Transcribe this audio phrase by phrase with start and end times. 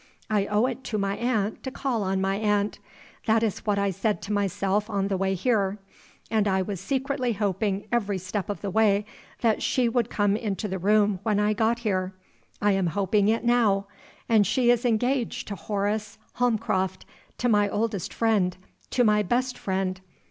[0.31, 2.79] 'I owe it to my aunt to call on my aunt.'
[3.27, 5.77] That is what I said to myself on the way here;
[6.31, 9.05] and I was secretly hoping every step of the way
[9.41, 12.15] that she would come into the room when I got here.
[12.59, 13.85] I am hoping it now.
[14.27, 17.05] And she is engaged to Horace Holmcroft
[17.37, 18.57] to my oldest friend,
[18.89, 20.01] to my best friend!